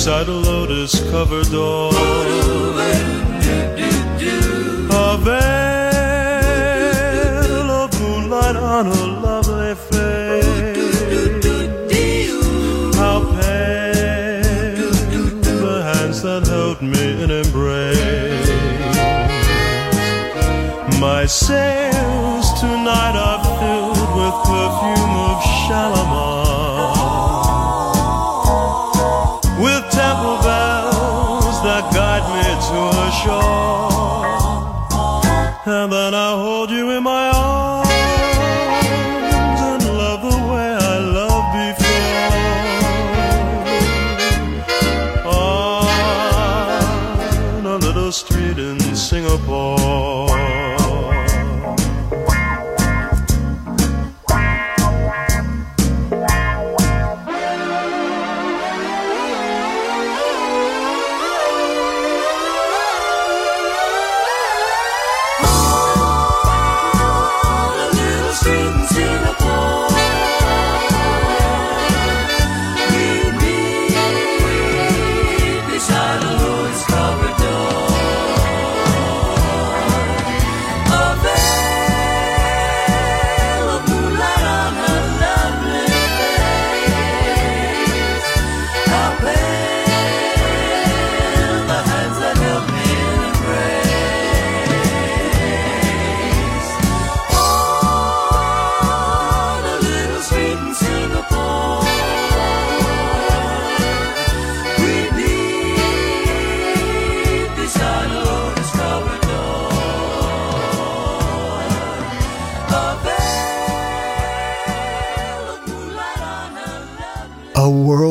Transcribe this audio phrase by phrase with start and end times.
[0.00, 1.92] Beside a lotus covered door.
[4.92, 6.40] A veil
[7.70, 10.96] of moonlight on a lovely face.
[12.96, 14.90] How pale
[15.66, 18.48] the hands that held me in embrace.
[20.98, 26.79] My sails tonight are filled with perfume of Shalimar.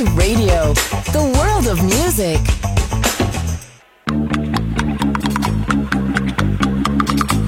[0.00, 0.72] Radio,
[1.12, 2.40] the world of music.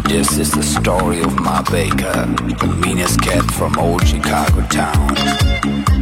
[0.05, 2.27] This is the story of my Baker,
[2.61, 6.02] the meanest cat from old Chicago town.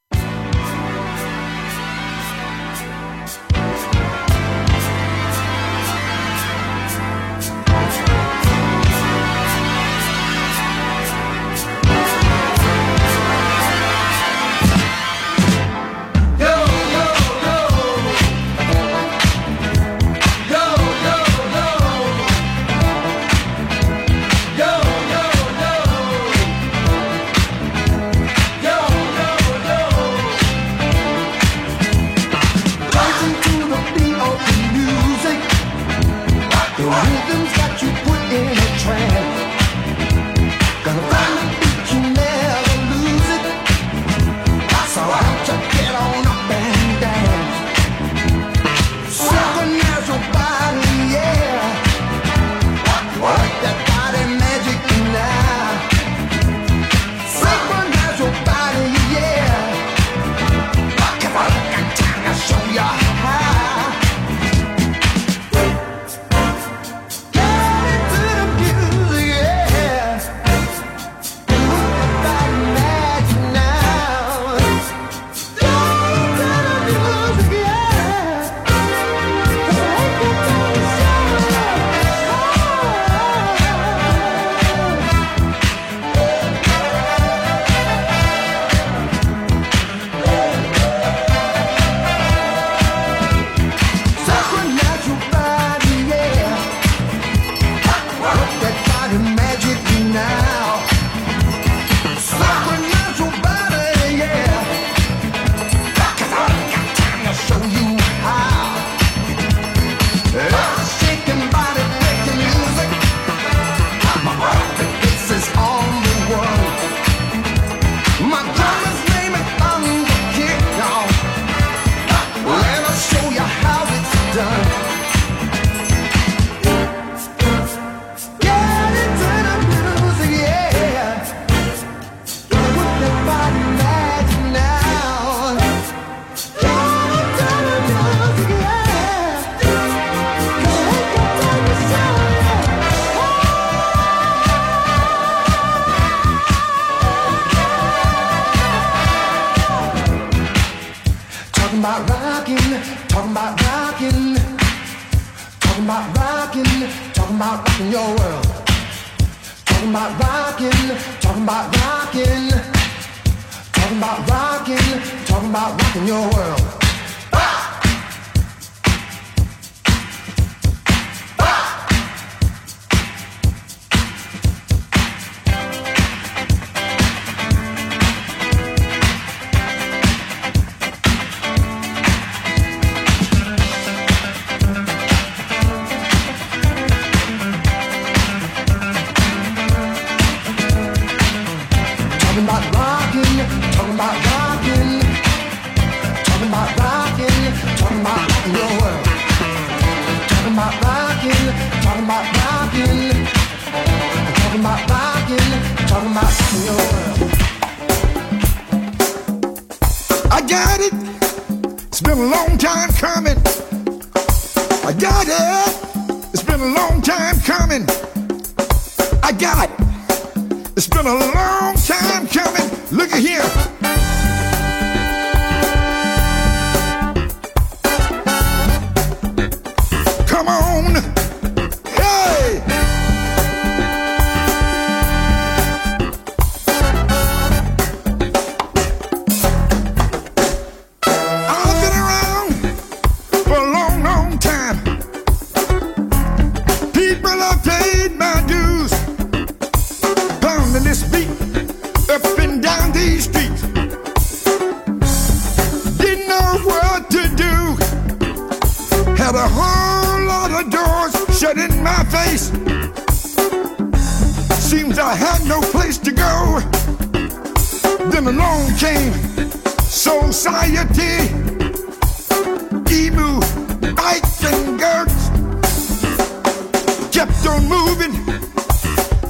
[277.11, 278.13] kept on moving,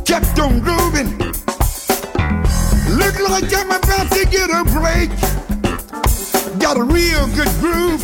[0.06, 1.18] kept on grooving.
[2.96, 5.10] Look like I'm about to get a break.
[6.60, 8.02] Got a real good groove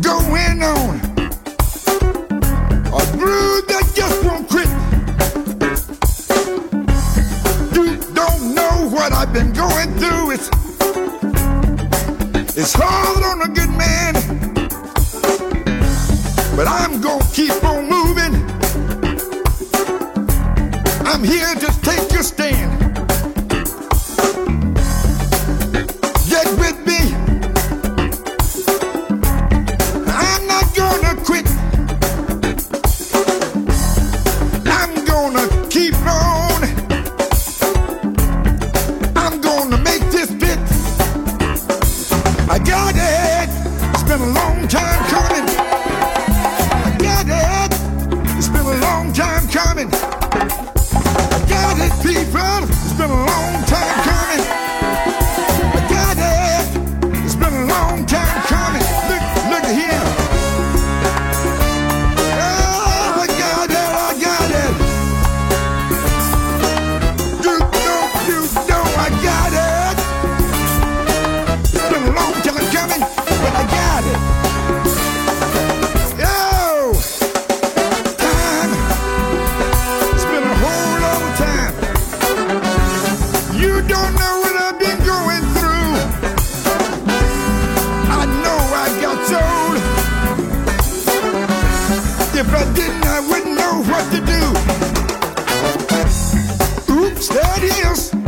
[0.00, 1.00] going on.
[2.86, 4.68] A groove that just won't quit.
[7.74, 10.30] You don't know what I've been going through.
[10.30, 10.48] It's,
[12.56, 14.14] it's hard on a good man.
[16.56, 18.37] But I'm gonna keep on moving.
[21.10, 22.78] I'm here to take your stand.
[26.28, 26.77] Get with
[97.30, 98.27] mysterious.